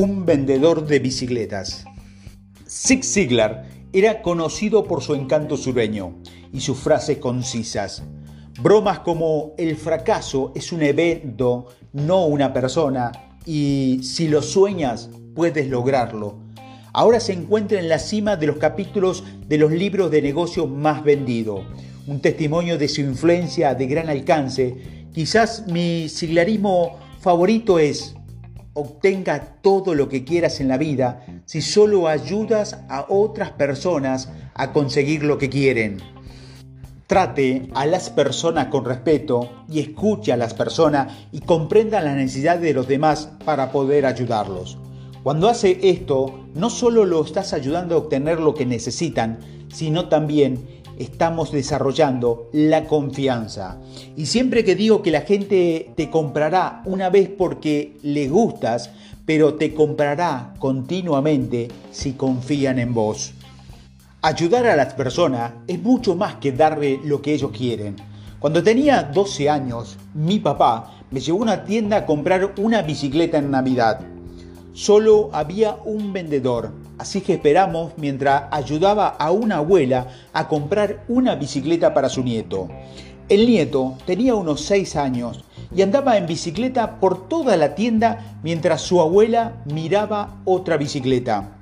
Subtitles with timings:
[0.00, 1.84] Un vendedor de bicicletas.
[2.68, 6.18] Zig Ziglar era conocido por su encanto sureño
[6.52, 8.04] y sus frases concisas.
[8.62, 13.10] Bromas como el fracaso es un evento, no una persona,
[13.44, 16.38] y si lo sueñas, puedes lograrlo.
[16.92, 21.02] Ahora se encuentra en la cima de los capítulos de los libros de negocios más
[21.02, 21.62] vendidos.
[22.06, 24.76] Un testimonio de su influencia de gran alcance.
[25.12, 28.14] Quizás mi siglarismo favorito es
[28.78, 34.72] obtenga todo lo que quieras en la vida si solo ayudas a otras personas a
[34.72, 35.98] conseguir lo que quieren.
[37.08, 42.58] Trate a las personas con respeto y escuche a las personas y comprenda la necesidad
[42.58, 44.78] de los demás para poder ayudarlos.
[45.22, 49.38] Cuando hace esto, no solo lo estás ayudando a obtener lo que necesitan,
[49.72, 53.78] sino también estamos desarrollando la confianza.
[54.16, 58.90] Y siempre que digo que la gente te comprará una vez porque le gustas,
[59.24, 63.32] pero te comprará continuamente si confían en vos.
[64.22, 67.96] Ayudar a las personas es mucho más que darle lo que ellos quieren.
[68.40, 73.38] Cuando tenía 12 años, mi papá me llevó a una tienda a comprar una bicicleta
[73.38, 74.00] en Navidad.
[74.72, 81.34] Solo había un vendedor, así que esperamos mientras ayudaba a una abuela a comprar una
[81.36, 82.68] bicicleta para su nieto.
[83.28, 88.80] El nieto tenía unos 6 años y andaba en bicicleta por toda la tienda mientras
[88.80, 91.58] su abuela miraba otra bicicleta.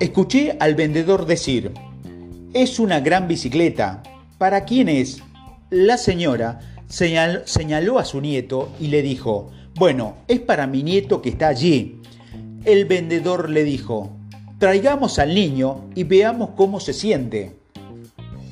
[0.00, 1.72] Escuché al vendedor decir,
[2.52, 4.02] es una gran bicicleta.
[4.36, 5.22] ¿Para quién es?
[5.70, 11.30] La señora señaló a su nieto y le dijo, bueno, es para mi nieto que
[11.30, 12.00] está allí.
[12.64, 14.15] El vendedor le dijo,
[14.58, 17.56] traigamos al niño y veamos cómo se siente.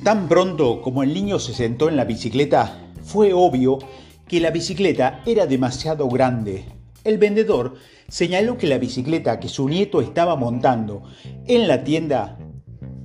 [0.03, 3.79] Tan pronto como el niño se sentó en la bicicleta, fue obvio
[4.27, 6.65] que la bicicleta era demasiado grande.
[7.03, 7.75] El vendedor
[8.07, 11.03] señaló que la bicicleta que su nieto estaba montando
[11.47, 12.37] en la tienda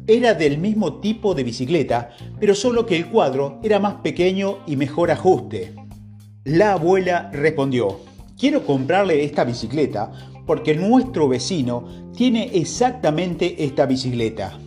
[0.06, 4.76] era del mismo tipo de bicicleta, pero solo que el cuadro era más pequeño y
[4.76, 5.74] mejor ajuste.
[6.44, 8.00] La abuela respondió,
[8.38, 10.12] quiero comprarle esta bicicleta
[10.50, 14.58] porque nuestro vecino tiene exactamente esta bicicleta.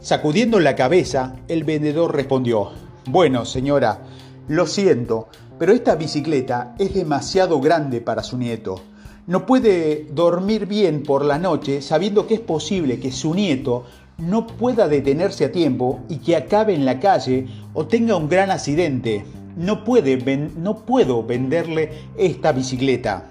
[0.00, 2.70] Sacudiendo la cabeza, el vendedor respondió,
[3.10, 4.00] bueno señora,
[4.48, 8.80] lo siento, pero esta bicicleta es demasiado grande para su nieto.
[9.26, 13.84] No puede dormir bien por la noche sabiendo que es posible que su nieto
[14.16, 18.50] no pueda detenerse a tiempo y que acabe en la calle o tenga un gran
[18.50, 19.26] accidente.
[19.54, 20.16] No, puede,
[20.56, 23.28] no puedo venderle esta bicicleta.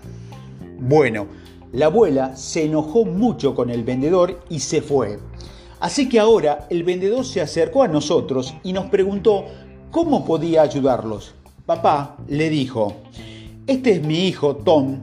[0.79, 1.25] Bueno,
[1.75, 5.19] la abuela se enojó mucho con el vendedor y se fue.
[5.81, 9.43] Así que ahora el vendedor se acercó a nosotros y nos preguntó
[9.91, 11.35] cómo podía ayudarlos.
[11.65, 12.95] Papá le dijo,
[13.67, 14.99] este es mi hijo Tom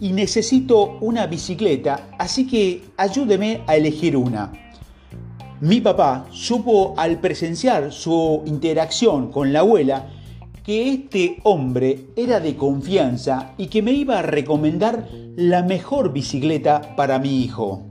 [0.00, 4.52] y necesito una bicicleta, así que ayúdeme a elegir una.
[5.60, 10.10] Mi papá supo al presenciar su interacción con la abuela
[10.66, 16.96] que este hombre era de confianza y que me iba a recomendar la mejor bicicleta
[16.96, 17.86] para mi hijo.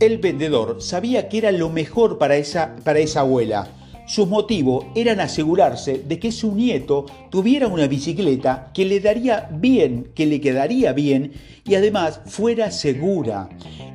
[0.00, 3.68] El vendedor sabía que era lo mejor para esa, para esa abuela.
[4.08, 10.10] Sus motivos eran asegurarse de que su nieto tuviera una bicicleta que le daría bien,
[10.16, 11.34] que le quedaría bien
[11.64, 13.50] y además fuera segura.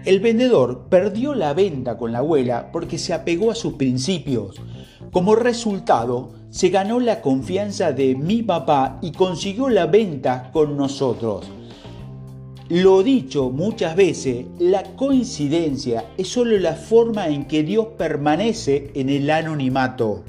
[0.05, 4.61] El vendedor perdió la venta con la abuela porque se apegó a sus principios.
[5.13, 11.45] Como resultado, se ganó la confianza de mi papá y consiguió la venta con nosotros.
[12.67, 19.09] Lo dicho muchas veces, la coincidencia es solo la forma en que Dios permanece en
[19.09, 20.23] el anonimato.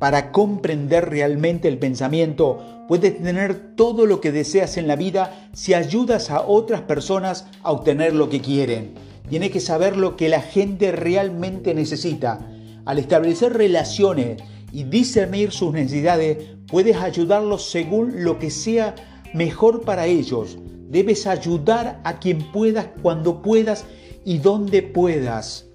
[0.00, 5.72] Para comprender realmente el pensamiento, puedes tener todo lo que deseas en la vida si
[5.72, 8.94] ayudas a otras personas a obtener lo que quieren.
[9.28, 14.42] Tienes que saber lo que la gente realmente necesita al establecer relaciones
[14.72, 18.94] y discernir sus necesidades, puedes ayudarlos según lo que sea
[19.34, 20.58] mejor para ellos.
[20.88, 23.84] Debes ayudar a quien puedas, cuando puedas
[24.24, 25.69] y donde puedas.